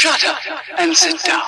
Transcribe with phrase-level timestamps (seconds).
[0.00, 0.38] Shut up
[0.78, 1.42] and sit down.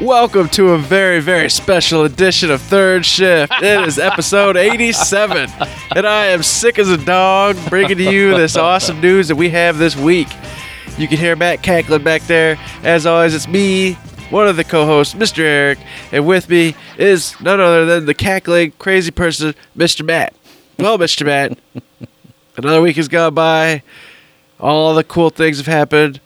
[0.00, 3.52] Welcome to a very, very special edition of Third Shift.
[3.60, 5.50] It is episode 87,
[5.94, 9.50] and I am sick as a dog bringing to you this awesome news that we
[9.50, 10.28] have this week.
[10.96, 12.58] You can hear Matt cackling back there.
[12.84, 13.98] As always, it's me,
[14.32, 15.40] one of the co hosts, Mr.
[15.40, 15.78] Eric,
[16.10, 20.04] and with me is none other than the cackling, crazy person, Mr.
[20.04, 20.34] Matt.
[20.78, 21.26] Well, Mr.
[21.26, 21.58] Matt,
[22.56, 23.82] another week has gone by.
[24.58, 26.20] All the cool things have happened.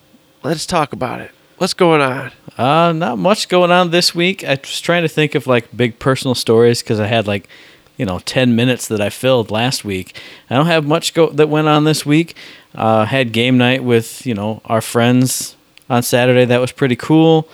[0.44, 1.32] Let's talk about it.
[1.58, 2.30] What's going on?
[2.56, 4.44] Uh, not much going on this week.
[4.44, 7.48] I was trying to think of like big personal stories because I had like,
[7.96, 10.16] you know, ten minutes that I filled last week.
[10.48, 12.36] I don't have much go that went on this week.
[12.74, 15.56] Uh, had game night with you know our friends
[15.90, 16.44] on Saturday.
[16.44, 17.48] That was pretty cool.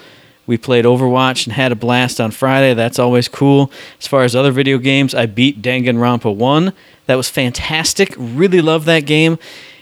[0.47, 2.75] We played Overwatch and had a blast on Friday.
[2.75, 3.71] That's always cool.
[4.01, 6.73] As far as other video games, I beat Danganronpa 1.
[7.07, 8.15] That was fantastic.
[8.19, 9.39] Really love that game.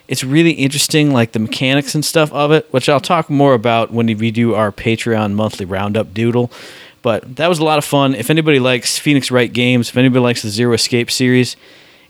[0.06, 3.92] It's really interesting, like the mechanics and stuff of it, which I'll talk more about
[3.92, 6.50] when we do our Patreon monthly roundup doodle.
[7.02, 8.14] But that was a lot of fun.
[8.14, 11.56] If anybody likes Phoenix Wright games, if anybody likes the Zero Escape series,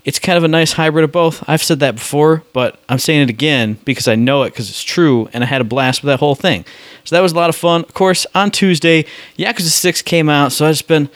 [0.03, 1.47] it's kind of a nice hybrid of both.
[1.47, 4.83] I've said that before, but I'm saying it again because I know it because it's
[4.83, 6.65] true, and I had a blast with that whole thing.
[7.03, 7.81] So that was a lot of fun.
[7.83, 9.05] Of course, on Tuesday,
[9.37, 11.09] Yakuza 6 came out, so I've just been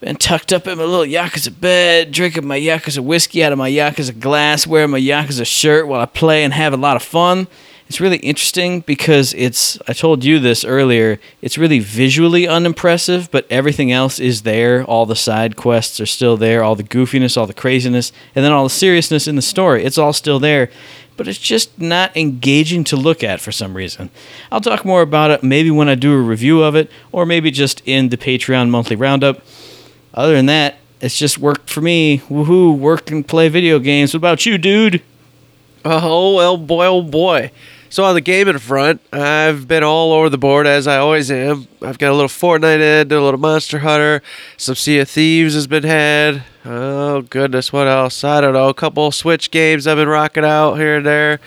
[0.00, 3.70] been tucked up in my little Yakuza bed, drinking my Yakuza whiskey out of my
[3.70, 7.48] Yakuza glass, wearing my Yakuza shirt while I play and have a lot of fun.
[7.88, 13.46] It's really interesting because it's, I told you this earlier, it's really visually unimpressive, but
[13.48, 14.82] everything else is there.
[14.84, 18.50] All the side quests are still there, all the goofiness, all the craziness, and then
[18.50, 19.84] all the seriousness in the story.
[19.84, 20.68] It's all still there,
[21.16, 24.10] but it's just not engaging to look at for some reason.
[24.50, 27.52] I'll talk more about it maybe when I do a review of it, or maybe
[27.52, 29.42] just in the Patreon monthly roundup.
[30.12, 32.18] Other than that, it's just work for me.
[32.28, 34.12] Woohoo, work and play video games.
[34.12, 35.02] What about you, dude?
[35.84, 37.52] Oh, well, boy, oh boy.
[37.96, 41.66] So on the gaming front, I've been all over the board as I always am.
[41.80, 44.20] I've got a little Fortnite in, a little Monster Hunter,
[44.58, 46.42] some Sea of Thieves has been had.
[46.66, 48.22] Oh goodness, what else?
[48.22, 48.68] I don't know.
[48.68, 51.40] A couple Switch games I've been rocking out here and there.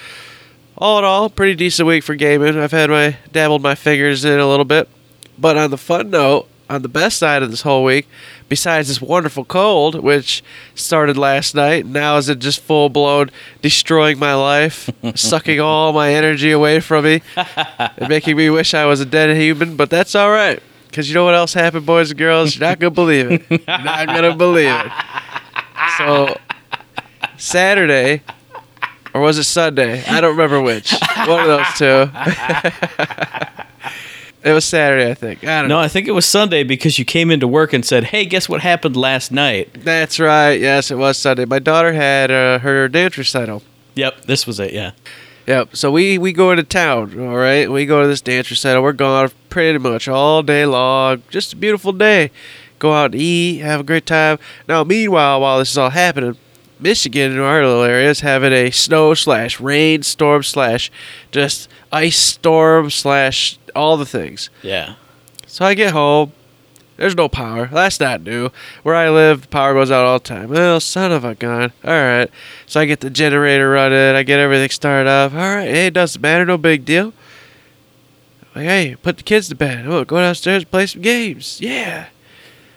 [0.76, 2.58] All in all, pretty decent week for gaming.
[2.58, 4.90] I've had my dabbled my fingers in a little bit.
[5.38, 8.08] But on the fun note, on the best side of this whole week,
[8.48, 10.44] besides this wonderful cold, which
[10.76, 13.32] started last night, now is it just full blown
[13.62, 18.86] destroying my life, sucking all my energy away from me, and making me wish I
[18.86, 19.76] was a dead human.
[19.76, 22.56] But that's all right, because you know what else happened, boys and girls?
[22.56, 23.44] You're not gonna believe it.
[23.50, 24.92] You're not gonna believe it.
[25.98, 26.38] So
[27.38, 28.22] Saturday.
[29.12, 30.04] Or was it Sunday?
[30.06, 30.94] I don't remember which.
[31.26, 32.12] One of those two.
[34.44, 35.44] it was Saturday, I think.
[35.44, 35.78] I don't know.
[35.78, 38.48] No, I think it was Sunday because you came into work and said, "Hey, guess
[38.48, 40.54] what happened last night?" That's right.
[40.54, 41.46] Yes, it was Sunday.
[41.46, 43.64] My daughter had uh, her dance recital.
[43.96, 44.74] Yep, this was it.
[44.74, 44.92] Yeah.
[45.48, 45.76] Yep.
[45.76, 47.20] So we we go into town.
[47.20, 47.70] All right.
[47.70, 48.84] We go to this dance recital.
[48.84, 51.24] We're gone pretty much all day long.
[51.30, 52.32] Just a beautiful day.
[52.78, 54.40] Go out and eat, have a great time.
[54.68, 56.38] Now, meanwhile, while this is all happening,
[56.80, 60.90] Michigan in our little area is having a snow slash rain storm slash
[61.32, 64.50] just ice storm slash all the things.
[64.62, 64.96] Yeah.
[65.48, 66.34] So I get home.
[66.98, 67.68] There's no power.
[67.68, 68.50] That's not new.
[68.84, 70.50] Where I live, the power goes out all the time.
[70.50, 71.72] Well, son of a gun.
[71.86, 72.30] All right.
[72.66, 73.98] So I get the generator running.
[73.98, 75.34] I get everything started up.
[75.34, 75.70] All right.
[75.70, 76.46] Hey, it doesn't matter.
[76.46, 77.14] No big deal.
[78.54, 79.88] Like, hey, put the kids to bed.
[79.88, 81.62] Oh, go downstairs and play some games.
[81.62, 82.08] Yeah.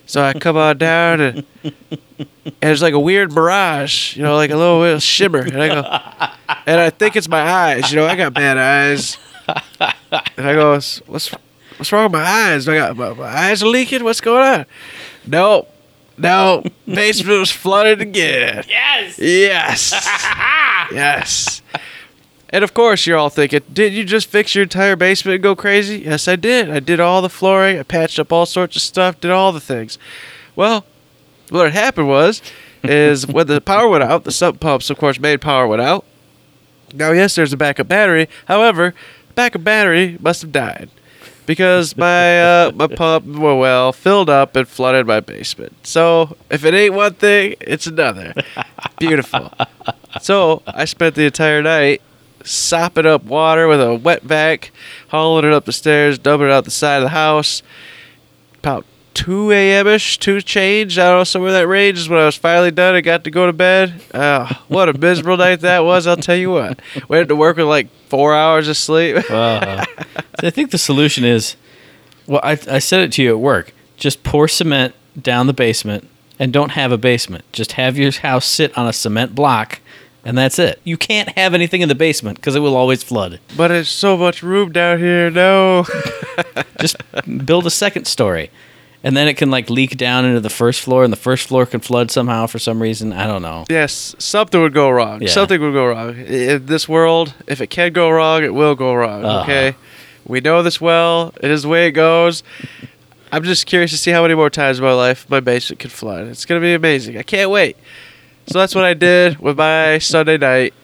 [0.06, 1.74] So I come on down and, and
[2.60, 5.40] it's like a weird mirage, you know, like a little, little shimmer.
[5.40, 7.90] And I go, and I think it's my eyes.
[7.90, 9.16] You know, I got bad eyes.
[10.36, 11.00] And I go, what's
[11.78, 12.68] what's wrong with my eyes?
[12.68, 14.04] I got my, my eyes are leaking.
[14.04, 14.66] What's going on?
[15.26, 15.66] No,
[16.18, 18.64] no, basement was flooded again.
[18.68, 19.18] Yes.
[19.18, 19.92] Yes,
[20.92, 21.62] yes.
[22.50, 25.56] And of course, you're all thinking, did you just fix your entire basement and go
[25.56, 26.00] crazy?
[26.00, 26.70] Yes, I did.
[26.70, 27.78] I did all the flooring.
[27.78, 29.18] I patched up all sorts of stuff.
[29.20, 29.98] Did all the things.
[30.54, 30.84] Well,
[31.48, 32.42] what had happened was,
[32.82, 36.04] is when the power went out, the sump pumps, of course, made power went out.
[36.94, 38.28] Now, yes, there's a backup battery.
[38.46, 38.94] However,
[39.34, 40.90] backup battery must have died
[41.46, 45.86] because my uh, my pump well, well filled up and flooded my basement.
[45.86, 48.34] So if it ain't one thing, it's another.
[48.98, 49.52] Beautiful.
[50.20, 52.02] So I spent the entire night
[52.44, 54.70] sopping up water with a wet vac,
[55.08, 57.62] hauling it up the stairs, dumping it out the side of the house.
[58.58, 59.86] About 2 a.m.
[59.86, 60.98] ish, 2 change.
[60.98, 62.94] I don't know, somewhere that range is when I was finally done.
[62.94, 64.00] I got to go to bed.
[64.14, 66.80] Oh, what a miserable night that was, I'll tell you what.
[67.08, 69.16] Went to work with like four hours of sleep.
[69.32, 69.84] Uh,
[70.40, 71.56] so I think the solution is,
[72.26, 73.72] well, I, I said it to you at work.
[73.96, 76.08] Just pour cement down the basement
[76.38, 77.44] and don't have a basement.
[77.52, 79.80] Just have your house sit on a cement block
[80.24, 80.80] and that's it.
[80.84, 83.40] You can't have anything in the basement because it will always flood.
[83.56, 85.30] But it's so much room down here.
[85.30, 85.84] No.
[86.80, 86.96] Just
[87.44, 88.50] build a second story.
[89.04, 91.66] And then it can like leak down into the first floor and the first floor
[91.66, 93.12] can flood somehow for some reason.
[93.12, 93.64] I don't know.
[93.68, 95.22] yes, something would go wrong.
[95.22, 95.28] Yeah.
[95.28, 96.16] Something would go wrong.
[96.16, 99.24] In this world, if it can go wrong, it will go wrong.
[99.24, 99.42] Uh-huh.
[99.42, 99.74] Okay?
[100.24, 101.34] We know this well.
[101.42, 102.44] It is the way it goes.
[103.32, 105.90] I'm just curious to see how many more times in my life my basement can
[105.90, 106.26] flood.
[106.28, 107.16] It's going to be amazing.
[107.18, 107.76] I can't wait.
[108.46, 110.74] So that's what I did with my Sunday night.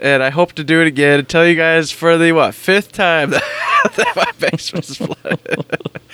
[0.00, 2.92] And I hope to do it again and tell you guys for the, what, fifth
[2.92, 5.64] time that my basement was flooded.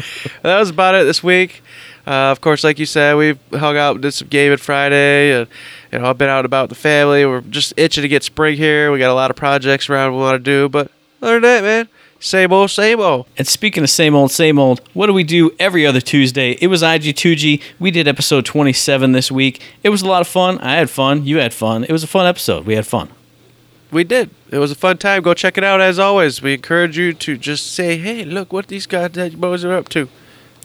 [0.42, 1.62] that was about it this week.
[2.06, 5.48] Uh, of course, like you said, we hung out, did some gaming Friday, and
[5.92, 7.24] you know I've been out about the family.
[7.26, 8.90] We're just itching to get spring here.
[8.90, 10.90] We got a lot of projects around we want to do, but
[11.22, 11.88] other than that, man,
[12.18, 13.26] same old, same old.
[13.36, 16.52] And speaking of same old, same old, what do we do every other Tuesday?
[16.60, 17.62] It was IG2G.
[17.78, 19.60] We did episode 27 this week.
[19.82, 20.58] It was a lot of fun.
[20.58, 21.24] I had fun.
[21.24, 21.84] You had fun.
[21.84, 22.66] It was a fun episode.
[22.66, 23.10] We had fun.
[23.90, 24.30] We did.
[24.50, 25.22] It was a fun time.
[25.22, 25.80] Go check it out.
[25.80, 29.72] As always, we encourage you to just say, "Hey, look what these guys boys are
[29.72, 30.08] up to."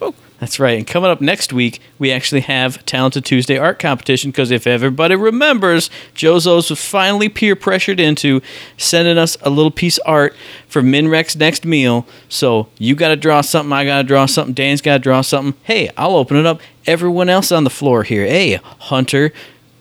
[0.01, 0.77] Oh, That's right.
[0.77, 5.15] And coming up next week, we actually have Talented Tuesday art competition because if everybody
[5.15, 8.41] remembers, Jozo's was finally peer pressured into
[8.77, 10.35] sending us a little piece of art
[10.67, 12.05] for Minrex's next meal.
[12.27, 15.21] So you got to draw something, I got to draw something, Dan's got to draw
[15.21, 15.59] something.
[15.63, 16.59] Hey, I'll open it up.
[16.85, 18.25] Everyone else on the floor here.
[18.27, 19.31] Hey, Hunter.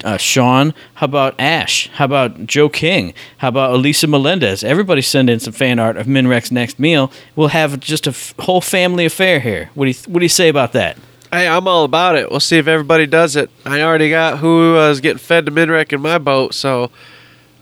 [0.03, 1.89] Uh, Sean, how about Ash?
[1.95, 3.15] How about Joe King?
[3.39, 4.63] How about Elisa Melendez?
[4.63, 7.11] Everybody send in some fan art of Minrex's next meal.
[7.37, 9.71] We'll have just a f- whole family affair here.
[9.75, 10.99] What do you What do you say about that?
[11.33, 12.31] hey, I'm all about it.
[12.31, 13.51] We'll see if everybody does it.
[13.67, 16.91] I already got who is getting fed to Minrek in my boat, so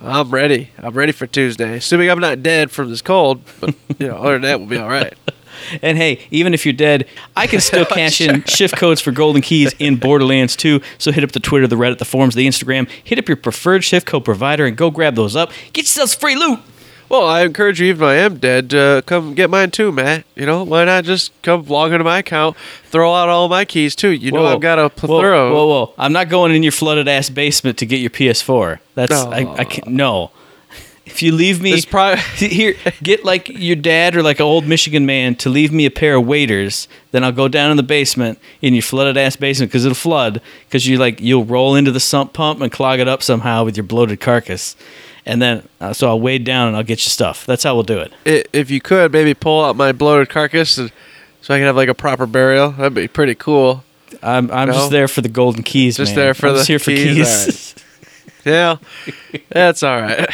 [0.02, 0.70] I'm ready.
[0.78, 3.40] I'm ready for Tuesday, assuming I'm not dead from this cold.
[3.60, 5.14] But you know, other than that, we'll be all right.
[5.82, 7.06] And hey, even if you're dead,
[7.36, 10.80] I can still oh, cash in shift codes for golden keys in Borderlands 2.
[10.98, 12.88] So hit up the Twitter, the Reddit, the forums, the Instagram.
[12.90, 15.50] Hit up your preferred shift code provider and go grab those up.
[15.72, 16.60] Get yourselves free loot.
[17.12, 20.24] Well, I encourage you, even though I am dead, to come get mine too, Matt.
[20.34, 23.94] You know, why not just come log into my account, throw out all my keys
[23.94, 24.12] too?
[24.12, 25.50] You know, I've got a plethora.
[25.50, 25.94] Whoa, whoa, whoa!
[25.98, 28.78] I'm not going in your flooded ass basement to get your PS4.
[28.94, 29.88] That's I, I can't.
[29.88, 30.30] No.
[31.12, 35.04] If you leave me pro- here, get like your dad or like an old Michigan
[35.04, 36.88] man to leave me a pair of waders.
[37.10, 40.40] Then I'll go down in the basement in your flooded ass basement because it'll flood.
[40.66, 43.76] Because you like you'll roll into the sump pump and clog it up somehow with
[43.76, 44.74] your bloated carcass.
[45.26, 47.44] And then uh, so I'll wade down and I'll get you stuff.
[47.44, 48.48] That's how we'll do it.
[48.54, 50.90] If you could, maybe pull out my bloated carcass and,
[51.42, 52.70] so I can have like a proper burial.
[52.70, 53.84] That'd be pretty cool.
[54.22, 54.74] I'm I'm No?
[54.74, 55.96] just there for the golden keys.
[55.98, 56.24] Just man.
[56.24, 57.74] there for I'm the just here for keys, keys.
[58.44, 58.76] Yeah,
[59.48, 60.28] that's all right.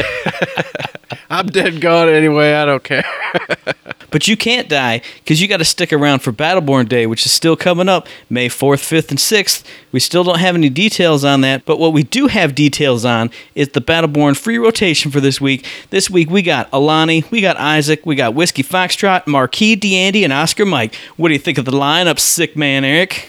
[1.30, 2.54] I'm dead gone anyway.
[2.54, 3.04] I don't care.
[4.10, 7.32] But you can't die because you got to stick around for Battleborn Day, which is
[7.32, 9.64] still coming up May 4th, 5th, and 6th.
[9.92, 13.30] We still don't have any details on that, but what we do have details on
[13.54, 15.66] is the Battleborn free rotation for this week.
[15.90, 20.32] This week we got Alani, we got Isaac, we got Whiskey Foxtrot, Marquis Deande, and
[20.32, 20.94] Oscar Mike.
[21.16, 23.28] What do you think of the lineup, sick man Eric?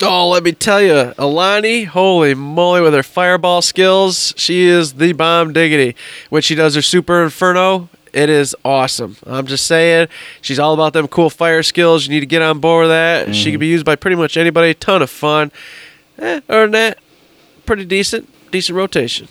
[0.00, 5.12] Oh, let me tell you, Alani, holy moly, with her fireball skills, she is the
[5.12, 5.94] bomb diggity.
[6.28, 9.16] When she does her super inferno, it is awesome.
[9.26, 10.08] I'm just saying,
[10.40, 12.06] she's all about them cool fire skills.
[12.06, 13.34] You need to get on board with that.
[13.34, 14.74] She can be used by pretty much anybody.
[14.74, 15.52] Ton of fun.
[16.18, 16.98] Eh, other than that,
[17.64, 19.28] pretty decent, decent rotation.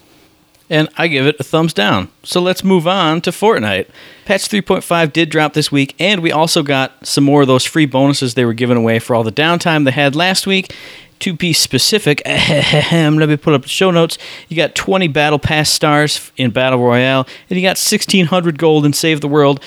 [0.72, 2.08] And I give it a thumbs down.
[2.24, 3.90] So let's move on to Fortnite.
[4.24, 7.86] Patch 3.5 did drop this week, and we also got some more of those free
[7.86, 10.74] bonuses they were giving away for all the downtime they had last week.
[11.20, 14.18] To be specific, let me put up the show notes.
[14.48, 18.94] You got 20 Battle Pass stars in Battle Royale, and you got 1,600 gold in
[18.94, 19.62] Save the World.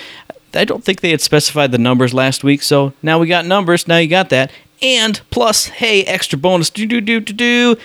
[0.55, 3.87] I don't think they had specified the numbers last week, so now we got numbers.
[3.87, 4.51] Now you got that.
[4.83, 6.71] And plus, hey, extra bonus.
[6.71, 7.77] Do, do, do, do, do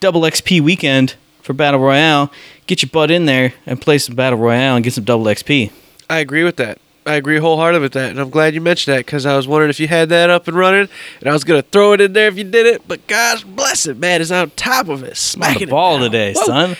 [0.00, 1.14] double XP weekend
[1.48, 2.30] for Battle Royale.
[2.66, 5.70] Get your butt in there and play some Battle Royale and get some double XP.
[6.10, 6.78] I agree with that.
[7.06, 9.70] I agree wholeheartedly with that, and I'm glad you mentioned that because I was wondering
[9.70, 10.90] if you had that up and running,
[11.20, 12.82] and I was gonna throw it in there if you did it.
[12.86, 16.44] But gosh bless it, man, it's on top of it, smacking the ball today, Whoa.
[16.44, 16.76] son.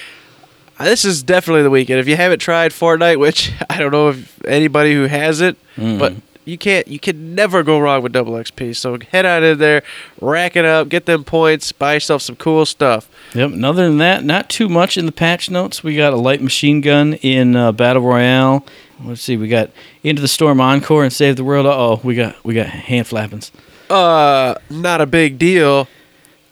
[0.79, 1.99] Uh, This is definitely the weekend.
[1.99, 5.99] If you haven't tried Fortnite, which I don't know if anybody who has it, Mm.
[5.99, 6.13] but
[6.49, 8.75] you can't, you can never go wrong with double XP.
[8.75, 9.83] So head on in there,
[10.21, 13.09] rack it up, get them points, buy yourself some cool stuff.
[13.35, 13.53] Yep.
[13.53, 15.85] And other than that, not too much in the patch notes.
[15.85, 18.65] We got a light machine gun in uh, Battle Royale.
[19.05, 19.37] Let's see.
[19.37, 19.71] We got
[20.03, 21.67] Into the Storm Encore and Save the World.
[21.67, 23.51] Uh oh, we got we got hand flappings.
[23.91, 25.87] Uh, not a big deal.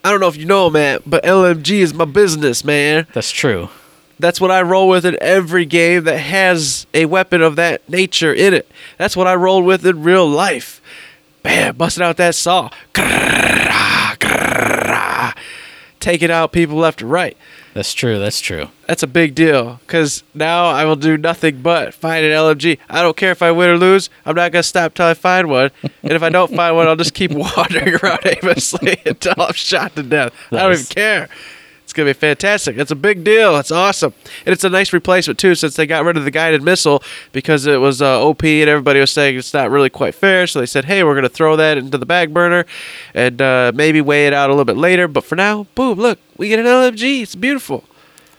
[0.05, 3.07] I don't know if you know, man, but LMG is my business, man.
[3.13, 3.69] That's true.
[4.19, 8.33] That's what I roll with in every game that has a weapon of that nature
[8.33, 8.71] in it.
[8.99, 10.81] That's what I roll with in real life.
[11.43, 12.71] Bam, busting out that saw.
[16.01, 17.37] Taking out people left and right.
[17.75, 18.19] That's true.
[18.19, 18.69] That's true.
[18.87, 22.79] That's a big deal because now I will do nothing but find an LMG.
[22.89, 24.09] I don't care if I win or lose.
[24.25, 25.71] I'm not gonna stop till I find one,
[26.03, 29.95] and if I don't find one, I'll just keep wandering around aimlessly until I'm shot
[29.97, 30.33] to death.
[30.51, 31.29] I don't even care.
[31.97, 32.77] It's gonna be fantastic.
[32.77, 33.57] It's a big deal.
[33.57, 34.13] It's awesome,
[34.45, 37.65] and it's a nice replacement too, since they got rid of the guided missile because
[37.65, 40.47] it was uh, OP and everybody was saying it's not really quite fair.
[40.47, 42.67] So they said, hey, we're gonna throw that into the bag burner
[43.15, 45.09] and uh, maybe weigh it out a little bit later.
[45.09, 47.23] But for now, boom, look, we get an LMG.
[47.23, 47.83] It's beautiful.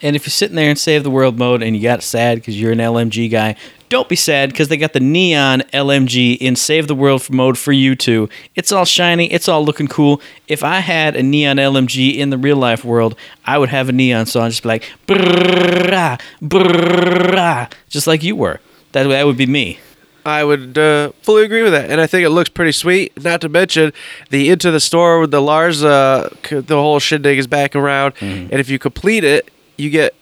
[0.01, 2.59] And if you're sitting there in Save the World mode and you got sad because
[2.59, 3.55] you're an LMG guy,
[3.89, 7.71] don't be sad because they got the neon LMG in Save the World mode for
[7.71, 8.29] you too.
[8.55, 10.21] It's all shiny, it's all looking cool.
[10.47, 13.91] If I had a neon LMG in the real life world, I would have a
[13.91, 18.59] neon so I'd just be like brrrah, brrrah, just like you were.
[18.91, 19.79] That that would be me.
[20.25, 23.23] I would uh, fully agree with that, and I think it looks pretty sweet.
[23.23, 23.93] Not to mention
[24.29, 28.51] the into the store with the Lars, uh, the whole shindig is back around, and
[28.51, 30.13] if you complete it, you get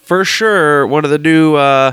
[0.00, 1.92] for sure one of the new uh,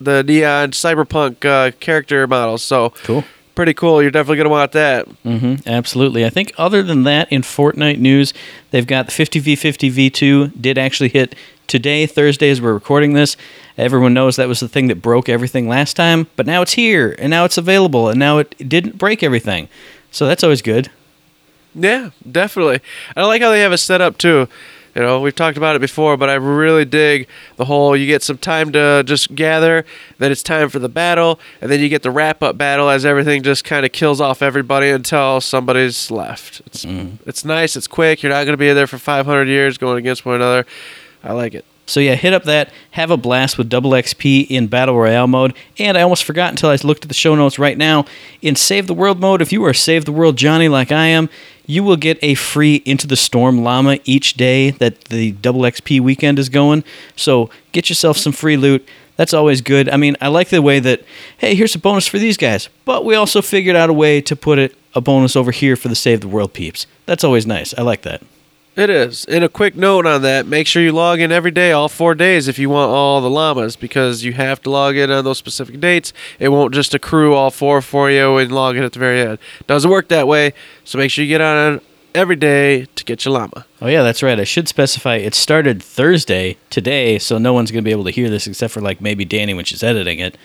[0.00, 2.62] the neon cyberpunk uh, character models.
[2.62, 3.24] So Cool.
[3.54, 4.00] pretty cool.
[4.02, 5.06] You're definitely gonna want that.
[5.22, 6.24] hmm absolutely.
[6.24, 8.32] I think other than that, in Fortnite news,
[8.70, 11.34] they've got the 50v50 v2 did actually hit
[11.66, 13.36] today, Thursday, as we're recording this.
[13.78, 17.14] Everyone knows that was the thing that broke everything last time, but now it's here
[17.18, 19.68] and now it's available and now it didn't break everything.
[20.10, 20.90] So that's always good.
[21.74, 22.80] Yeah, definitely.
[23.16, 24.48] I like how they have it set up too.
[24.94, 28.22] You know, we've talked about it before, but I really dig the whole you get
[28.22, 29.84] some time to just gather,
[30.18, 33.04] then it's time for the battle, and then you get the wrap up battle as
[33.04, 36.60] everything just kind of kills off everybody until somebody's left.
[36.66, 37.18] It's mm.
[37.26, 38.22] it's nice, it's quick.
[38.22, 40.66] You're not going to be there for 500 years going against one another.
[41.22, 41.64] I like it.
[41.90, 45.54] So yeah, hit up that, have a blast with double XP in Battle Royale mode.
[45.76, 48.04] And I almost forgot until I looked at the show notes right now.
[48.40, 51.28] In Save the World mode, if you are Save the World Johnny like I am,
[51.70, 56.00] you will get a free Into the Storm llama each day that the double XP
[56.00, 56.82] weekend is going.
[57.14, 58.86] So get yourself some free loot.
[59.16, 59.88] That's always good.
[59.88, 61.02] I mean, I like the way that,
[61.38, 62.68] hey, here's a bonus for these guys.
[62.84, 65.88] But we also figured out a way to put it a bonus over here for
[65.88, 66.86] the Save the World peeps.
[67.06, 67.72] That's always nice.
[67.78, 68.22] I like that.
[68.80, 69.26] It is.
[69.26, 72.14] And a quick note on that make sure you log in every day, all four
[72.14, 75.36] days, if you want all the llamas, because you have to log in on those
[75.36, 76.14] specific dates.
[76.38, 79.38] It won't just accrue all four for you and log in at the very end.
[79.66, 80.54] Doesn't work that way.
[80.84, 81.82] So make sure you get on
[82.14, 83.66] every day to get your llama.
[83.82, 84.40] Oh yeah, that's right.
[84.40, 88.30] I should specify it started Thursday today, so no one's gonna be able to hear
[88.30, 90.38] this except for like maybe Danny when she's editing it,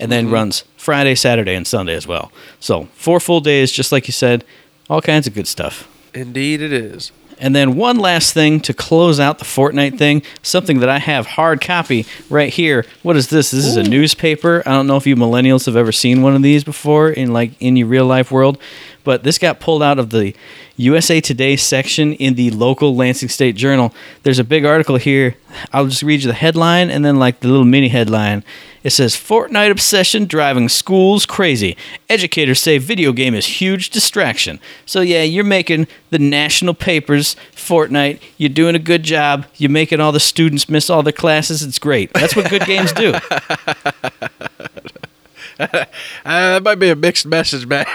[0.00, 0.34] and then mm-hmm.
[0.34, 2.32] runs Friday, Saturday, and Sunday as well.
[2.58, 4.44] So four full days, just like you said,
[4.88, 5.88] all kinds of good stuff.
[6.14, 7.12] Indeed, it is.
[7.42, 11.26] And then one last thing to close out the Fortnite thing, something that I have
[11.26, 12.86] hard copy right here.
[13.02, 13.50] What is this?
[13.50, 14.62] This is a newspaper.
[14.64, 17.60] I don't know if you millennials have ever seen one of these before in like
[17.60, 18.58] in your real life world,
[19.02, 20.36] but this got pulled out of the
[20.76, 23.92] USA Today section in the local Lansing State Journal.
[24.22, 25.34] There's a big article here.
[25.72, 28.44] I'll just read you the headline and then like the little mini headline.
[28.82, 31.76] It says Fortnite obsession driving schools crazy.
[32.08, 34.58] Educators say video game is huge distraction.
[34.86, 38.20] So yeah, you're making the national papers Fortnite.
[38.38, 39.46] You're doing a good job.
[39.56, 41.62] You're making all the students miss all their classes.
[41.62, 42.12] It's great.
[42.12, 43.14] That's what good games do.
[46.24, 47.84] Uh, that might be a mixed message, man.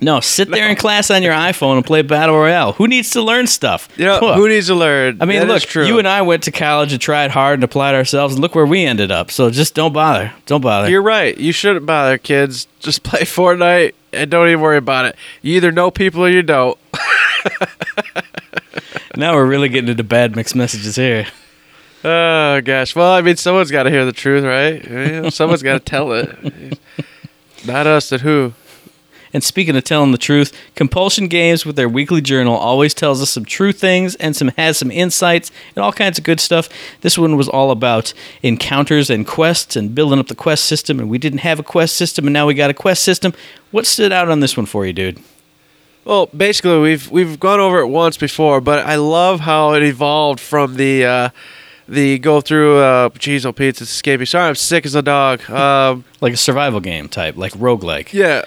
[0.00, 2.72] No, sit there in class on your iPhone and play Battle Royale.
[2.72, 3.88] Who needs to learn stuff?
[3.96, 4.34] You know, Huh.
[4.34, 5.18] who needs to learn?
[5.20, 5.86] I mean, That look, true.
[5.86, 8.66] you and I went to college and tried hard and applied ourselves, and look where
[8.66, 9.30] we ended up.
[9.30, 10.32] So just don't bother.
[10.46, 10.90] Don't bother.
[10.90, 11.36] You're right.
[11.38, 12.66] You shouldn't bother, kids.
[12.80, 15.14] Just play Fortnite and don't even worry about it.
[15.40, 16.76] You either know people or you don't.
[19.16, 21.26] now we're really getting into bad mixed messages here.
[22.04, 22.96] Oh gosh.
[22.96, 24.84] Well, I mean, someone's got to hear the truth, right?
[24.84, 24.90] You
[25.22, 26.78] know, someone's got to tell it.
[27.64, 28.54] Not us, but who?
[29.32, 33.30] And speaking of telling the truth, Compulsion Games with their weekly journal always tells us
[33.30, 36.68] some true things and some has some insights and all kinds of good stuff.
[37.00, 41.00] This one was all about encounters and quests and building up the quest system.
[41.00, 43.32] And we didn't have a quest system, and now we got a quest system.
[43.70, 45.18] What stood out on this one for you, dude?
[46.04, 50.40] Well, basically, we've we've gone over it once before, but I love how it evolved
[50.40, 51.28] from the uh,
[51.88, 52.78] the go through.
[52.78, 54.26] Uh, geez, oh, it's escaping.
[54.26, 55.40] Sorry, I'm sick as a dog.
[55.50, 58.12] Um, Like a survival game type, like roguelike.
[58.12, 58.44] Yeah.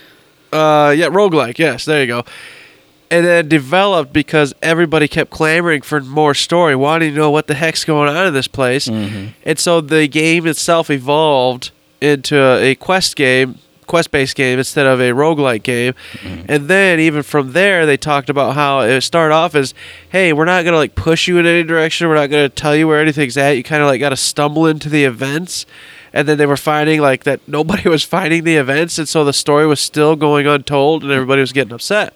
[0.52, 1.58] Uh, yeah, roguelike.
[1.58, 2.24] Yes, there you go.
[3.12, 7.54] And then developed because everybody kept clamoring for more story, wanting to know what the
[7.54, 8.88] heck's going on in this place.
[8.88, 15.00] And so the game itself evolved into a quest game, quest based game instead of
[15.00, 15.94] a roguelike game.
[16.14, 16.46] Mm-hmm.
[16.48, 19.74] And then even from there they talked about how it started off as,
[20.10, 22.88] hey, we're not gonna like push you in any direction, we're not gonna tell you
[22.88, 23.58] where anything's at.
[23.58, 25.66] You kinda like gotta stumble into the events
[26.16, 29.34] and then they were finding like that nobody was finding the events, and so the
[29.34, 32.14] story was still going untold, and everybody was getting upset.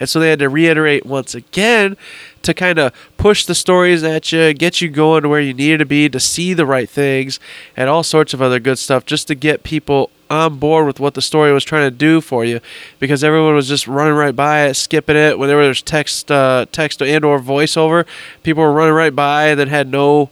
[0.00, 1.96] And so they had to reiterate once again
[2.42, 5.78] to kind of push the stories at you, get you going to where you needed
[5.78, 7.38] to be, to see the right things,
[7.76, 11.14] and all sorts of other good stuff, just to get people on board with what
[11.14, 12.60] the story was trying to do for you,
[12.98, 15.38] because everyone was just running right by it, skipping it.
[15.38, 18.04] Whenever there's text, uh, text and or voiceover,
[18.42, 20.30] people were running right by that had no,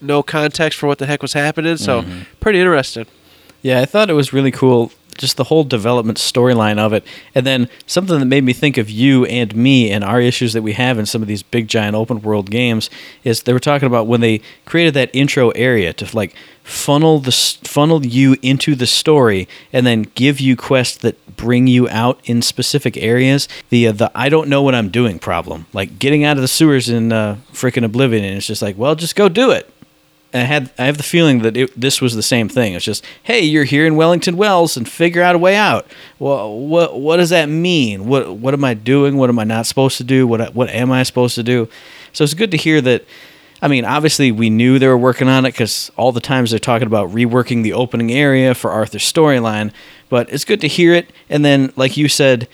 [0.00, 1.76] no context for what the heck was happening.
[1.76, 2.04] So
[2.40, 3.06] pretty interesting.
[3.62, 7.04] Yeah, I thought it was really cool, just the whole development storyline of it.
[7.34, 10.62] And then something that made me think of you and me and our issues that
[10.62, 12.90] we have in some of these big giant open world games
[13.24, 17.32] is they were talking about when they created that intro area to like funnel the
[17.32, 22.42] funnel you into the story and then give you quests that bring you out in
[22.42, 23.48] specific areas.
[23.70, 26.48] The uh, the I don't know what I'm doing problem, like getting out of the
[26.48, 29.72] sewers in uh, freaking Oblivion, and it's just like, well, just go do it.
[30.36, 32.74] I had I have the feeling that it, this was the same thing.
[32.74, 35.86] It's just, hey, you're here in Wellington Wells and figure out a way out.
[36.18, 38.06] Well, what what does that mean?
[38.06, 39.16] What what am I doing?
[39.16, 40.26] What am I not supposed to do?
[40.26, 41.68] What what am I supposed to do?
[42.12, 43.04] So it's good to hear that.
[43.62, 46.58] I mean, obviously we knew they were working on it because all the times they're
[46.58, 49.72] talking about reworking the opening area for Arthur's storyline.
[50.08, 51.10] But it's good to hear it.
[51.30, 52.48] And then, like you said,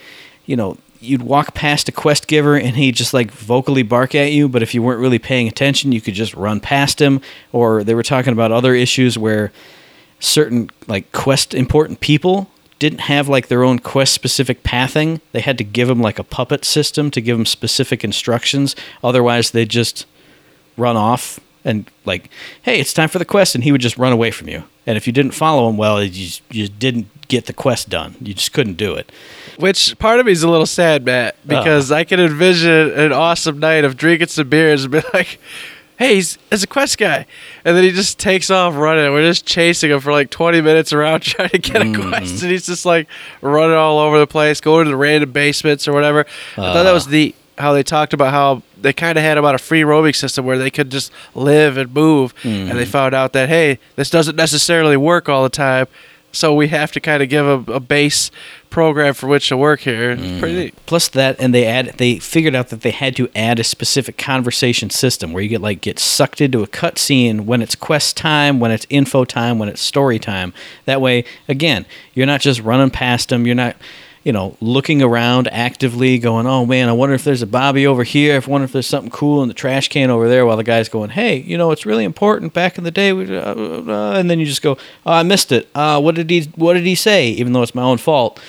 [0.46, 4.32] you know, you'd walk past a quest giver and he'd just like vocally bark at
[4.32, 7.20] you but if you weren't really paying attention you could just run past him.
[7.52, 9.52] Or they were talking about other issues where
[10.20, 15.20] certain like quest important people didn't have like their own quest specific pathing.
[15.32, 18.74] They had to give them like a puppet system to give them specific instructions.
[19.02, 20.06] Otherwise they'd just
[20.76, 22.30] run off and like
[22.62, 24.64] hey it's time for the quest and he would just run away from you.
[24.86, 26.10] And if you didn't follow him well you
[26.50, 28.16] you just didn't get the quest done.
[28.20, 29.10] You just couldn't do it.
[29.58, 31.60] Which part of me is a little sad, Matt, uh-huh.
[31.60, 35.38] because I can envision an awesome night of drinking some beers and be like,
[35.98, 37.26] "Hey, he's, he's a quest guy,"
[37.64, 39.12] and then he just takes off running.
[39.12, 42.08] We're just chasing him for like twenty minutes around trying to get a mm-hmm.
[42.08, 43.08] quest, and he's just like
[43.40, 46.26] running all over the place, going to the random basements or whatever.
[46.52, 47.10] I thought that was uh.
[47.10, 50.44] the how they talked about how they kind of had about a free roaming system
[50.44, 52.90] where they could just live and move, and they mm-hmm.
[52.90, 55.86] found out that hey, this doesn't necessarily work all the time.
[56.32, 58.30] So we have to kind of give a, a base
[58.70, 60.12] program for which to work here.
[60.12, 60.86] It's pretty neat.
[60.86, 64.16] plus that and they add they figured out that they had to add a specific
[64.16, 68.60] conversation system where you get like get sucked into a cutscene when it's quest time
[68.60, 70.54] when it's info time when it's story time
[70.86, 73.76] that way again you're not just running past them you're not
[74.24, 78.04] you know looking around actively going oh man i wonder if there's a bobby over
[78.04, 78.40] here.
[78.40, 80.88] I wonder if there's something cool in the trash can over there while the guy's
[80.88, 82.52] going hey you know it's really important.
[82.52, 85.52] Back in the day we, uh, uh, and then you just go oh i missed
[85.52, 85.68] it.
[85.74, 87.28] Uh, what did he what did he say?
[87.28, 88.40] Even though it's my own fault.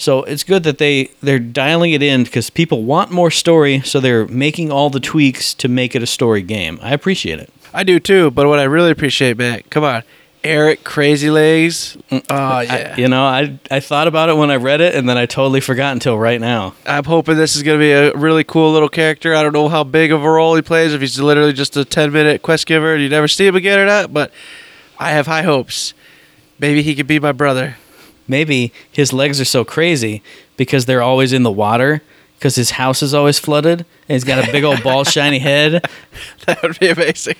[0.00, 4.00] So it's good that they they're dialing it in because people want more story, so
[4.00, 6.78] they're making all the tweaks to make it a story game.
[6.80, 7.52] I appreciate it.
[7.74, 10.02] I do too, but what I really appreciate, Matt, come on,
[10.42, 11.96] Eric Crazy Legs.
[12.10, 14.94] Mm, oh yeah, I, you know, I I thought about it when I read it,
[14.94, 16.74] and then I totally forgot until right now.
[16.86, 19.34] I'm hoping this is going to be a really cool little character.
[19.34, 21.84] I don't know how big of a role he plays, if he's literally just a
[21.84, 24.32] 10 minute quest giver and you never see him again or not, but
[24.98, 25.92] I have high hopes.
[26.58, 27.76] Maybe he could be my brother.
[28.28, 30.22] Maybe his legs are so crazy
[30.56, 32.02] because they're always in the water
[32.40, 35.84] because his house is always flooded, and he's got a big old ball shiny head.
[36.46, 37.36] That would be amazing.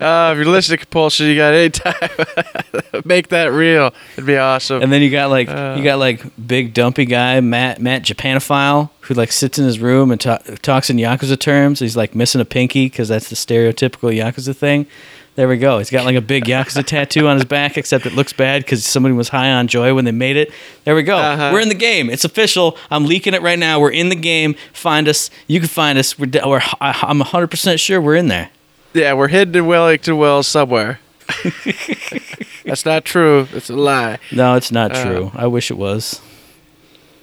[0.00, 1.94] Uh, if you're listening to Compulsion, you got any time,
[3.04, 3.92] make that real.
[4.14, 4.82] It'd be awesome.
[4.82, 5.74] And then you got like Uh.
[5.76, 10.10] you got like big dumpy guy Matt Matt Japanophile who like sits in his room
[10.10, 11.80] and ta- talks in yakuza terms.
[11.80, 14.86] He's like missing a pinky because that's the stereotypical yakuza thing.
[15.36, 15.78] There we go.
[15.78, 18.84] He's got like a big yakuza tattoo on his back, except it looks bad because
[18.84, 20.50] somebody was high on joy when they made it.
[20.84, 21.16] There we go.
[21.16, 21.50] Uh-huh.
[21.52, 22.10] We're in the game.
[22.10, 22.76] It's official.
[22.90, 23.78] I'm leaking it right now.
[23.80, 24.54] We're in the game.
[24.72, 25.30] Find us.
[25.46, 26.18] You can find us.
[26.18, 28.50] We're, we're I'm 100 percent sure we're in there.
[28.94, 31.00] Yeah, we're hidden in Wellington Wells somewhere.
[32.64, 33.48] That's not true.
[33.52, 34.18] It's a lie.
[34.32, 35.04] No, it's not Uh.
[35.04, 35.30] true.
[35.34, 36.20] I wish it was.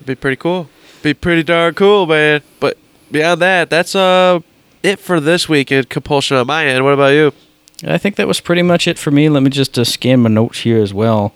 [0.06, 0.70] Be pretty cool.
[1.04, 2.42] Be pretty darn cool, man.
[2.60, 2.78] But
[3.12, 4.40] beyond that, that's uh
[4.84, 6.84] it for this week in compulsion on my end.
[6.84, 7.34] What about you?
[7.86, 9.30] I think that was pretty much it for me.
[9.30, 11.34] Let me just uh, scan my notes here as well.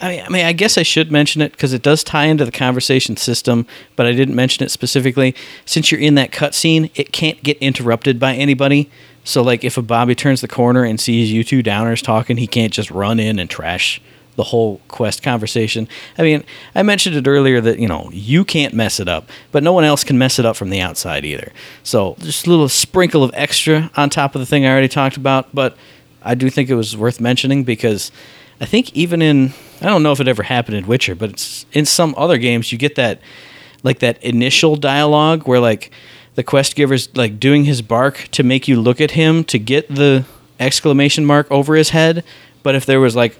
[0.00, 3.16] I mean, I guess I should mention it because it does tie into the conversation
[3.16, 5.34] system, but I didn't mention it specifically.
[5.66, 8.90] Since you're in that cutscene, it can't get interrupted by anybody.
[9.24, 12.46] So, like, if a Bobby turns the corner and sees you two downers talking, he
[12.46, 14.00] can't just run in and trash
[14.36, 15.86] the whole quest conversation.
[16.16, 19.62] I mean, I mentioned it earlier that, you know, you can't mess it up, but
[19.62, 21.52] no one else can mess it up from the outside either.
[21.82, 25.18] So, just a little sprinkle of extra on top of the thing I already talked
[25.18, 25.76] about, but
[26.22, 28.10] I do think it was worth mentioning because
[28.60, 31.66] I think even in I don't know if it ever happened in Witcher, but it's
[31.72, 33.20] in some other games you get that
[33.82, 35.90] like that initial dialogue where like
[36.34, 39.88] the quest giver's like doing his bark to make you look at him to get
[39.88, 40.24] the
[40.58, 42.22] exclamation mark over his head
[42.62, 43.38] But if there was like,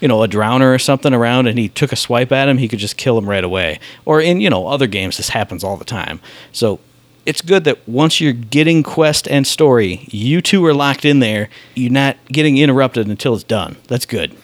[0.00, 2.68] you know, a drowner or something around and he took a swipe at him, he
[2.68, 3.78] could just kill him right away.
[4.04, 6.20] Or in, you know, other games, this happens all the time.
[6.52, 6.80] So
[7.24, 11.48] it's good that once you're getting quest and story, you two are locked in there.
[11.74, 13.76] You're not getting interrupted until it's done.
[13.88, 14.36] That's good.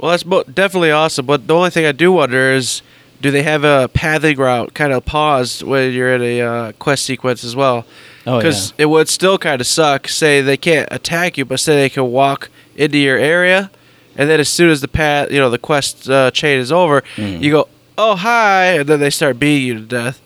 [0.00, 1.26] Well, that's definitely awesome.
[1.26, 2.82] But the only thing I do wonder is,
[3.20, 7.04] do they have a pathing route kind of paused when you're in a uh, quest
[7.04, 7.84] sequence as well?
[8.26, 10.08] Oh, Because it would still kind of suck.
[10.08, 13.70] Say they can't attack you, but say they can walk into your area,
[14.16, 17.02] and then as soon as the path, you know, the quest uh, chain is over,
[17.16, 17.42] Mm.
[17.42, 20.20] you go, "Oh hi," and then they start beating you to death.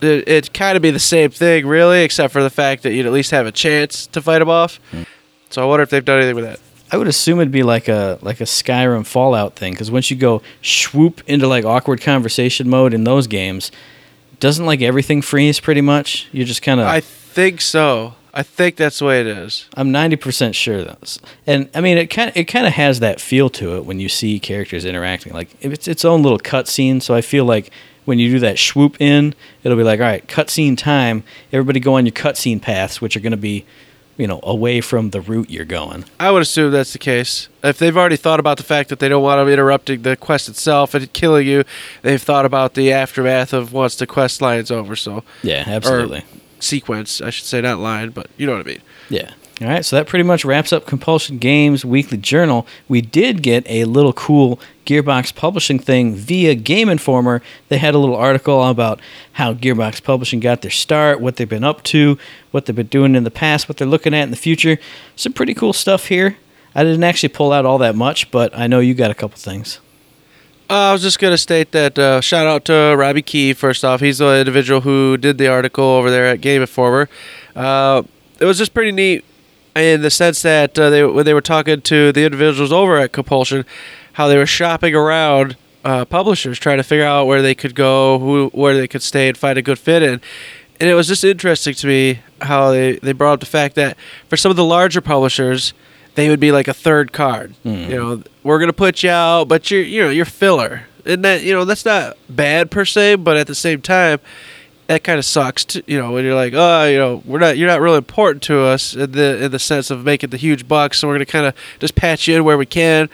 [0.00, 3.06] It, it'd kind of be the same thing, really, except for the fact that you'd
[3.06, 4.78] at least have a chance to fight them off.
[4.92, 5.06] Mm.
[5.50, 6.60] So I wonder if they've done anything with that.
[6.92, 10.16] I would assume it'd be like a like a Skyrim Fallout thing because once you
[10.16, 13.72] go swoop into like awkward conversation mode in those games,
[14.40, 16.28] doesn't like everything freeze pretty much?
[16.32, 16.86] You're just kind of.
[16.86, 18.14] I think so.
[18.34, 19.68] I think that's the way it is.
[19.74, 23.00] I'm ninety percent sure that's, and I mean it kind of it kind of has
[23.00, 25.32] that feel to it when you see characters interacting.
[25.32, 27.70] Like it's its own little cutscene, so I feel like
[28.04, 31.24] when you do that swoop in, it'll be like, all right, cutscene time.
[31.52, 33.64] Everybody go on your cutscene paths, which are going to be,
[34.16, 36.04] you know, away from the route you're going.
[36.20, 37.48] I would assume that's the case.
[37.64, 40.48] If they've already thought about the fact that they don't want to interrupting the quest
[40.48, 41.64] itself and killing you,
[42.02, 44.96] they've thought about the aftermath of once the quest line's over.
[44.96, 46.24] So Yeah, absolutely.
[46.60, 48.82] sequence, I should say, not line, but you know what I mean.
[49.08, 49.32] Yeah.
[49.62, 52.66] All right, so that pretty much wraps up Compulsion Games Weekly Journal.
[52.88, 57.42] We did get a little cool Gearbox Publishing thing via Game Informer.
[57.68, 58.98] They had a little article about
[59.34, 62.18] how Gearbox Publishing got their start, what they've been up to,
[62.50, 64.78] what they've been doing in the past, what they're looking at in the future.
[65.14, 66.38] Some pretty cool stuff here.
[66.74, 69.36] I didn't actually pull out all that much, but I know you got a couple
[69.36, 69.78] things.
[70.68, 73.84] Uh, I was just going to state that uh, shout out to Robbie Key, first
[73.84, 74.00] off.
[74.00, 77.08] He's the individual who did the article over there at Game Informer.
[77.54, 78.02] Uh,
[78.40, 79.24] it was just pretty neat
[79.74, 83.12] in the sense that uh, they when they were talking to the individuals over at
[83.12, 83.64] Compulsion,
[84.14, 88.18] how they were shopping around uh, publishers trying to figure out where they could go,
[88.18, 90.20] who where they could stay, and find a good fit in.
[90.80, 93.96] And it was just interesting to me how they, they brought up the fact that
[94.28, 95.74] for some of the larger publishers,
[96.16, 97.54] they would be like a third card.
[97.90, 101.42] You know, we're gonna put you out, but you're you know you're filler, and that
[101.42, 104.18] you know that's not bad per se, but at the same time,
[104.92, 105.64] that kind of sucks.
[105.66, 108.42] To, you know, when you're like, oh, you know, we're not you're not really important
[108.44, 111.26] to us in the in the sense of making the huge bucks, so we're gonna
[111.26, 113.08] kind of just patch you in where we can.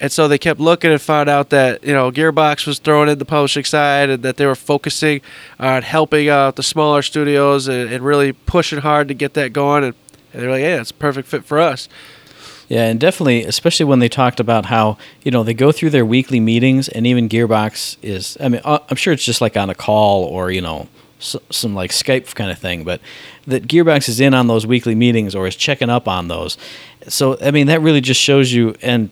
[0.00, 3.18] And so they kept looking and found out that you know Gearbox was throwing in
[3.18, 5.20] the publishing side, and that they were focusing
[5.58, 9.84] on helping out the smaller studios and, and really pushing hard to get that going.
[9.84, 9.94] And,
[10.32, 11.88] and they're like, yeah, it's a perfect fit for us.
[12.68, 16.06] Yeah, and definitely, especially when they talked about how you know they go through their
[16.06, 18.38] weekly meetings, and even Gearbox is.
[18.40, 20.88] I mean, uh, I'm sure it's just like on a call or you know
[21.50, 23.00] some like Skype kind of thing, but
[23.46, 26.56] that Gearbox is in on those weekly meetings or is checking up on those.
[27.08, 29.10] So I mean, that really just shows you, and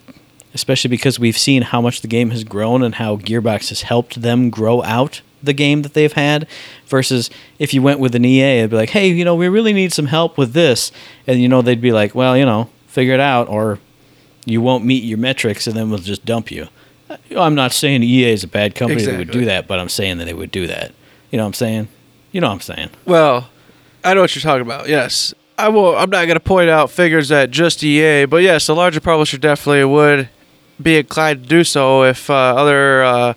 [0.55, 4.20] especially because we've seen how much the game has grown and how Gearbox has helped
[4.20, 6.46] them grow out the game that they've had
[6.87, 9.72] versus if you went with an EA it'd be like hey you know we really
[9.72, 10.92] need some help with this.
[11.27, 13.79] And you know they'd be like well you know figure it out or
[14.44, 16.68] you won't meet your metrics and then we'll just dump you.
[17.09, 19.88] Uh, I'm not saying EA is a bad company that would do that but I'm
[19.88, 20.92] saying that they would do that.
[21.31, 21.88] You know what I'm saying
[22.32, 23.48] you know what I'm saying Well,
[24.04, 24.88] I know what you're talking about.
[24.88, 25.94] Yes, I will.
[25.94, 29.38] I'm not going to point out figures at just EA, but yes, a larger publisher
[29.38, 30.28] definitely would
[30.82, 33.34] be inclined to do so if uh, other uh,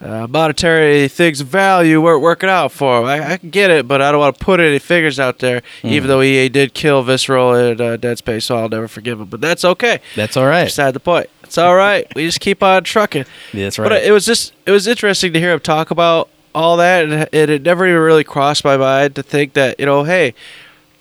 [0.00, 3.08] uh, monetary things of value weren't working out for them.
[3.08, 5.62] I, I can get it, but I don't want to put any figures out there.
[5.82, 9.28] Even though EA did kill Visceral and uh, Dead Space, so I'll never forgive them.
[9.28, 10.00] But that's okay.
[10.16, 11.30] that's all right Beside the point.
[11.42, 12.06] It's all right.
[12.16, 13.26] we just keep on trucking.
[13.52, 13.88] Yeah, that's right.
[13.88, 17.28] But it was just it was interesting to hear him talk about all that, and
[17.32, 20.34] it, it never even really crossed my mind to think that you know, hey,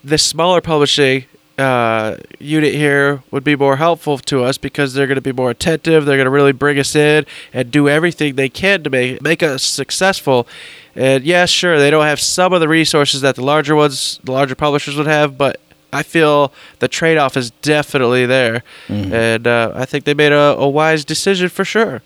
[0.04, 1.26] this smaller publishing
[1.58, 5.52] uh, unit here would be more helpful to us because they're going to be more
[5.52, 6.06] attentive.
[6.06, 9.44] They're going to really bring us in and do everything they can to make make
[9.44, 10.48] us successful.
[10.96, 14.32] And yes, sure, they don't have some of the resources that the larger ones, the
[14.32, 15.60] larger publishers would have, but
[15.92, 20.68] I feel the trade-off is definitely there, and uh, I think they made a, a
[20.68, 22.02] wise decision for sure.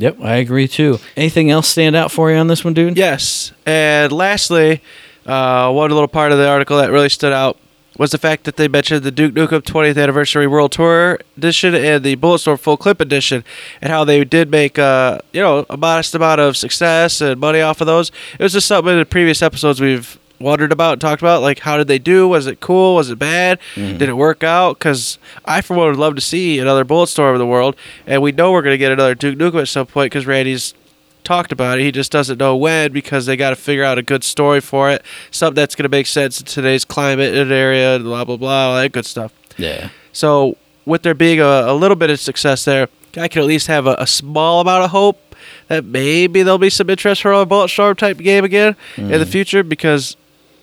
[0.00, 3.52] Yep I agree too anything else stand out for you on this one dude Yes.
[3.66, 4.82] And lastly,
[5.26, 7.56] uh, one little part of the article that really stood out
[7.98, 12.02] was the fact that they mentioned the Duke Nukem 20th Anniversary World Tour Edition and
[12.02, 13.44] the Bulletstorm Full Clip Edition,
[13.82, 17.60] and how they did make, uh, you know, a modest amount of success and money
[17.60, 18.10] off of those.
[18.38, 21.60] It was just something in the previous episodes we've wondered about and talked about, like
[21.60, 22.26] how did they do?
[22.26, 22.96] Was it cool?
[22.96, 23.58] Was it bad?
[23.74, 23.98] Mm-hmm.
[23.98, 24.78] Did it work out?
[24.78, 27.76] Because I, for one, would love to see another Bulletstorm in the world,
[28.06, 30.74] and we know we're going to get another Duke Nukem at some point because Randy's
[31.22, 31.82] talked about it.
[31.82, 34.90] He just doesn't know when because they got to figure out a good story for
[34.90, 38.36] it, something that's going to make sense in today's climate and area, and blah blah
[38.36, 39.32] blah, all that good stuff.
[39.56, 43.48] yeah So with there being a, a little bit of success there, I can at
[43.48, 45.34] least have a, a small amount of hope
[45.68, 49.30] that maybe there'll be some interest for a Bulletstorm type game again in the mm-hmm.
[49.30, 50.16] future because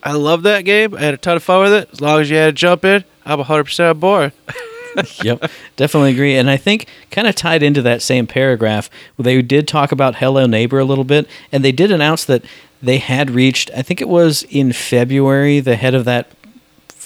[0.08, 0.94] I love that game.
[0.94, 1.88] I had a ton of fun with it.
[1.92, 4.32] As long as you had to jump in, I'm 100% on board.
[5.22, 6.34] yep, definitely agree.
[6.36, 10.46] And I think kind of tied into that same paragraph, they did talk about Hello
[10.46, 12.42] Neighbor a little bit, and they did announce that
[12.82, 13.70] they had reached.
[13.76, 15.60] I think it was in February.
[15.60, 16.28] The head of that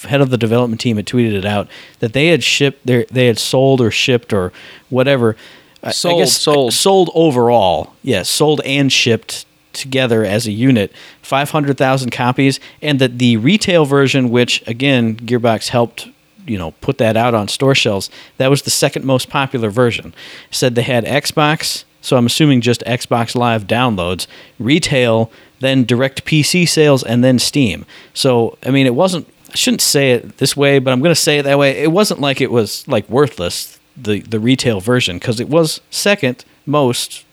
[0.04, 1.68] head of the development team had tweeted it out
[2.00, 4.52] that they had shipped their they had sold or shipped or
[4.90, 5.36] whatever.
[5.82, 6.72] I- I Sold, guess- sold.
[6.72, 7.94] sold overall.
[8.02, 14.30] Yes, sold and shipped together as a unit, 500,000 copies, and that the retail version,
[14.30, 16.08] which again Gearbox helped,
[16.46, 20.14] you know, put that out on store shelves, that was the second most popular version.
[20.50, 24.26] Said they had Xbox, so I'm assuming just Xbox Live downloads,
[24.58, 25.30] retail,
[25.60, 27.86] then direct PC sales, and then Steam.
[28.14, 29.28] So I mean, it wasn't.
[29.50, 31.72] I shouldn't say it this way, but I'm going to say it that way.
[31.82, 36.44] It wasn't like it was like worthless the the retail version because it was second
[36.66, 37.24] most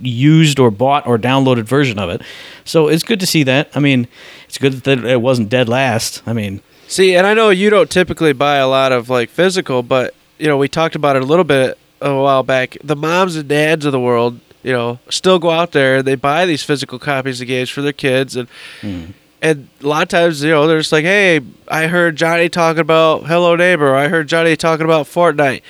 [0.00, 2.22] used or bought or downloaded version of it.
[2.64, 3.70] So it's good to see that.
[3.74, 4.08] I mean,
[4.46, 6.22] it's good that it wasn't dead last.
[6.26, 9.82] I mean, See, and I know you don't typically buy a lot of like physical,
[9.82, 12.76] but you know we talked about it a little bit a while back.
[12.84, 16.14] The moms and dads of the world, you know, still go out there and they
[16.14, 18.48] buy these physical copies of games for their kids, and
[18.80, 19.06] hmm.
[19.40, 22.80] and a lot of times you know they're just like, hey, I heard Johnny talking
[22.80, 25.62] about Hello Neighbor, I heard Johnny talking about Fortnite.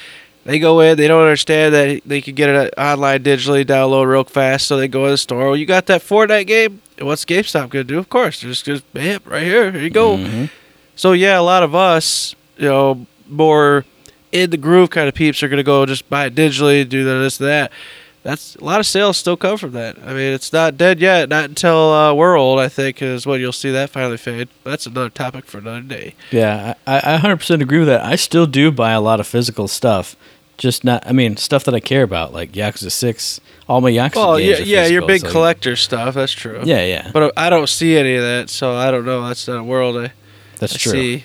[0.45, 4.25] They go in, they don't understand that they can get it online digitally, download real
[4.25, 5.47] fast, so they go to the store.
[5.47, 6.83] Well, you got that Fortnite game?
[6.99, 7.99] And What's GameStop gonna do?
[7.99, 10.49] Of course, they're just just bam, right here, here you go.
[10.97, 13.85] So yeah, a lot of us, you know, more
[14.33, 17.39] in the groove kind of peeps are gonna go just buy it digitally, do this,
[17.39, 17.73] that.
[18.23, 19.99] That's a lot of sales still come from that.
[19.99, 21.29] I mean, it's not dead yet.
[21.29, 24.49] Not until uh, we're old, I think, is when you'll see that finally fade.
[24.65, 26.15] That's another topic for another day.
[26.31, 28.03] yeah, I, I 100% agree with that.
[28.03, 30.17] I still do buy a lot of physical stuff.
[30.57, 33.41] Just not, I mean, stuff that I care about, like Yakuza 6.
[33.69, 36.15] All my Yakuza Well, games yeah, yeah, your big so- collector stuff.
[36.15, 36.61] That's true.
[36.65, 37.11] Yeah, yeah.
[37.13, 39.27] But I don't see any of that, so I don't know.
[39.27, 40.13] That's not a world I,
[40.59, 40.93] That's I true.
[40.93, 41.25] see.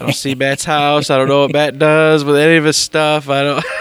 [0.00, 1.10] I don't see Matt's house.
[1.10, 3.28] I don't know what Matt does with any of his stuff.
[3.28, 3.64] I don't.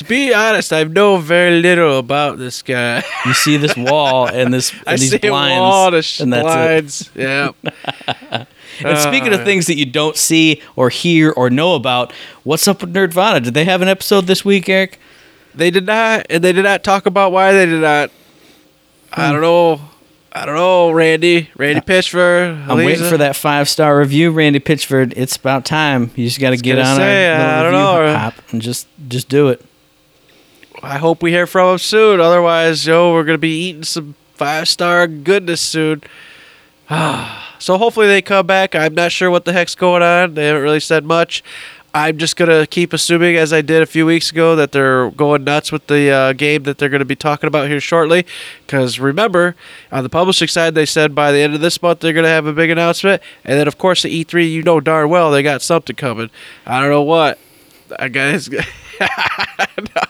[0.00, 3.04] to be honest, I know very little about this guy.
[3.26, 6.20] You see this wall and this and I these see blinds, a wall of sh-
[6.20, 7.10] and that's it.
[7.14, 7.52] Yeah.
[8.82, 12.66] And speaking of Uh, things that you don't see or hear or know about, what's
[12.66, 13.42] up with Nerdvana?
[13.44, 14.98] Did they have an episode this week, Eric?
[15.54, 18.10] They did not, and they did not talk about why they did not.
[19.12, 19.20] Hmm.
[19.20, 19.80] I don't know.
[20.32, 21.50] I don't know, Randy.
[21.58, 22.68] Randy Pitchford.
[22.70, 25.12] I'm waiting for that five star review, Randy Pitchford.
[25.14, 26.10] It's about time.
[26.16, 28.14] You just got to get on say, our I don't know.
[28.16, 29.62] hop and just just do it.
[30.82, 32.20] I hope we hear from him soon.
[32.20, 36.02] Otherwise, yo, we're gonna be eating some five star goodness soon.
[37.58, 38.74] so hopefully they come back.
[38.74, 40.34] I'm not sure what the heck's going on.
[40.34, 41.44] They haven't really said much.
[41.92, 45.44] I'm just gonna keep assuming, as I did a few weeks ago, that they're going
[45.44, 48.24] nuts with the uh, game that they're gonna be talking about here shortly.
[48.64, 49.56] Because remember,
[49.92, 52.46] on the publishing side, they said by the end of this month they're gonna have
[52.46, 55.62] a big announcement, and then of course the E3, you know darn well they got
[55.62, 56.30] something coming.
[56.64, 57.38] I don't know what.
[57.98, 58.48] I guess.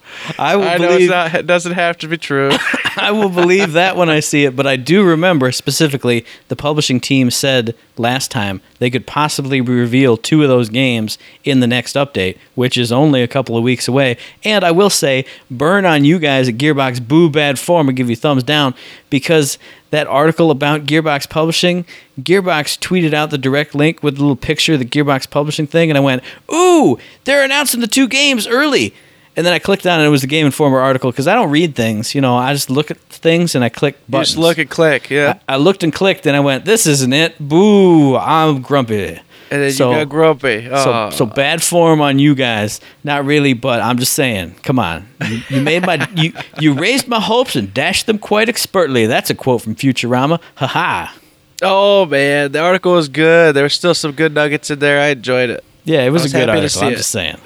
[0.37, 2.51] I will I know believe not, it doesn't have to be true.
[2.97, 6.99] I will believe that when I see it, but I do remember specifically the publishing
[6.99, 11.95] team said last time they could possibly reveal two of those games in the next
[11.95, 14.17] update, which is only a couple of weeks away.
[14.43, 18.09] And I will say, burn on you guys at Gearbox Boo Bad Form and give
[18.09, 18.73] you thumbs down
[19.09, 19.57] because
[19.91, 21.85] that article about Gearbox Publishing,
[22.19, 25.91] Gearbox tweeted out the direct link with a little picture of the Gearbox Publishing thing,
[25.91, 28.93] and I went, Ooh, they're announcing the two games early.
[29.41, 31.33] And then I clicked on it, and it was the Game Informer article because I
[31.33, 32.13] don't read things.
[32.13, 34.27] You know, I just look at things and I click You buttons.
[34.27, 35.09] just look and click.
[35.09, 35.39] Yeah.
[35.49, 38.15] I, I looked and clicked, and I went, "This isn't it." Boo!
[38.17, 39.19] I'm grumpy.
[39.49, 40.67] and then so- you got grumpy.
[40.69, 41.09] So, Oh.
[41.09, 42.79] so bad form on you guys.
[43.03, 44.57] Not really, but I'm just saying.
[44.61, 48.47] Come on, you, you made my you you raised my hopes and dashed them quite
[48.47, 49.07] expertly.
[49.07, 50.39] That's a quote from Futurama.
[50.57, 51.15] Ha ha.
[51.63, 53.55] oh man, the article was good.
[53.55, 55.01] There were still some good nuggets in there.
[55.01, 55.63] I enjoyed it.
[55.83, 56.83] Yeah, it was, was a good article.
[56.83, 56.97] I'm it.
[56.97, 57.37] just saying.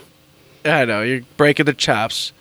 [0.65, 2.31] I know you're breaking the chops.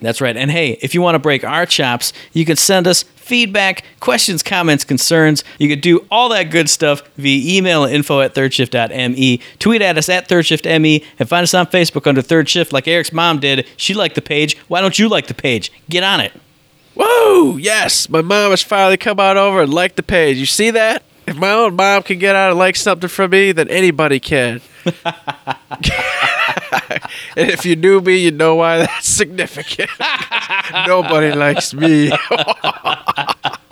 [0.00, 0.36] That's right.
[0.36, 4.42] And hey, if you want to break our chops, you can send us feedback, questions,
[4.42, 5.42] comments, concerns.
[5.58, 9.40] You can do all that good stuff via email at info at thirdshift.me.
[9.58, 13.12] Tweet at us at thirdshiftme and find us on Facebook under Third Shift like Eric's
[13.12, 13.66] mom did.
[13.78, 14.58] She liked the page.
[14.68, 15.72] Why don't you like the page?
[15.88, 16.32] Get on it.
[16.94, 17.56] Woo!
[17.56, 20.36] Yes, my mom has finally come out over and liked the page.
[20.36, 21.02] You see that?
[21.26, 24.60] If my own mom can get out and like something from me, then anybody can.
[27.36, 29.90] and if you knew me, you know why that's significant.
[30.86, 32.12] Nobody likes me.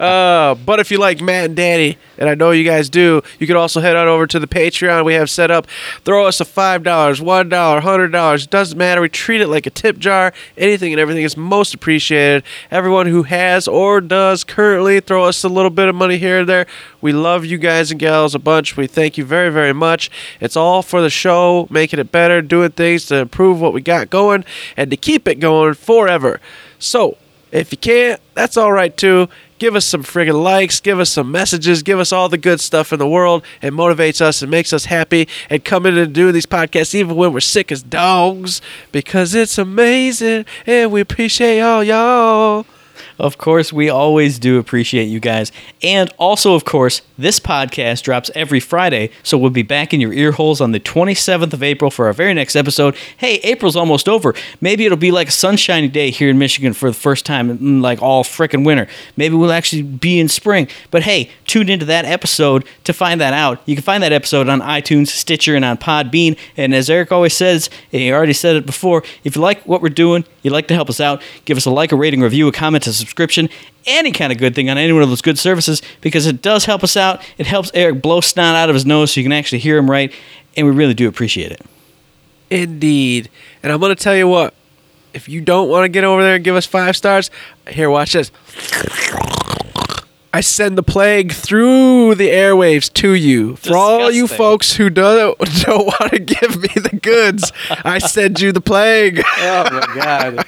[0.00, 3.46] Uh, but if you like Matt and Danny, and I know you guys do, you
[3.46, 5.66] can also head on over to the Patreon we have set up.
[6.06, 8.50] Throw us a $5, $1, $100.
[8.50, 9.02] Doesn't matter.
[9.02, 10.32] We treat it like a tip jar.
[10.56, 12.44] Anything and everything is most appreciated.
[12.70, 16.48] Everyone who has or does currently throw us a little bit of money here and
[16.48, 16.66] there.
[17.02, 18.78] We love you guys and gals a bunch.
[18.78, 20.10] We thank you very, very much.
[20.40, 24.08] It's all for the show, making it better, doing things to improve what we got
[24.08, 24.46] going,
[24.78, 26.40] and to keep it going forever.
[26.78, 27.18] So,
[27.52, 29.28] if you can't, that's all right too.
[29.60, 32.94] Give us some friggin' likes, give us some messages, give us all the good stuff
[32.94, 33.44] in the world.
[33.60, 37.34] It motivates us and makes us happy and coming and doing these podcasts even when
[37.34, 42.64] we're sick as dogs because it's amazing and we appreciate all y'all.
[43.20, 45.52] Of course, we always do appreciate you guys.
[45.82, 50.14] And also, of course, this podcast drops every Friday, so we'll be back in your
[50.14, 52.96] ear holes on the 27th of April for our very next episode.
[53.18, 54.34] Hey, April's almost over.
[54.62, 57.82] Maybe it'll be like a sunshiny day here in Michigan for the first time in
[57.82, 58.88] like all frickin' winter.
[59.18, 60.66] Maybe we'll actually be in spring.
[60.90, 63.60] But hey, tune into that episode to find that out.
[63.66, 66.38] You can find that episode on iTunes, Stitcher, and on Podbean.
[66.56, 69.82] And as Eric always says, and he already said it before, if you like what
[69.82, 72.48] we're doing, you'd like to help us out, give us a like, a rating, review,
[72.48, 73.48] a comment, a subscription,
[73.86, 76.64] any kind of good thing on any one of those good services because it does
[76.64, 77.20] help us out.
[77.38, 79.90] It helps Eric blow snot out of his nose so you can actually hear him
[79.90, 80.12] right,
[80.56, 81.60] and we really do appreciate it.
[82.50, 83.28] Indeed.
[83.62, 84.54] And I'm going to tell you what,
[85.12, 87.30] if you don't want to get over there and give us five stars,
[87.68, 88.30] here, watch this.
[90.32, 93.56] I send the plague through the airwaves to you.
[93.56, 97.52] For all you folks who don't, don't want to give me the goods,
[97.84, 99.22] I send you the plague.
[99.42, 100.46] Oh my god,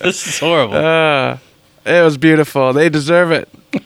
[0.00, 0.74] this is horrible.
[0.76, 1.38] Uh,
[1.84, 2.72] it was beautiful.
[2.72, 3.48] They deserve it.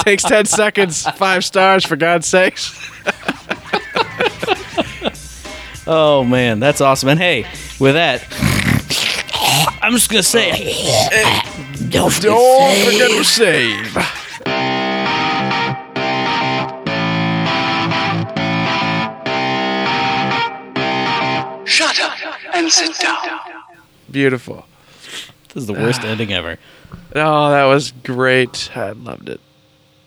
[0.00, 2.74] takes 10 seconds, five stars, for God's sakes.
[5.86, 7.10] oh man, that's awesome.
[7.10, 7.42] And hey,
[7.78, 8.24] with that,
[9.82, 10.50] I'm just gonna say,
[11.88, 13.96] don't, Don't forget to save.
[21.66, 22.18] Shut up
[22.54, 23.16] and sit down.
[24.10, 24.66] Beautiful.
[25.48, 26.58] This is the worst ending ever.
[27.14, 28.70] Oh, that was great.
[28.74, 29.40] I loved it.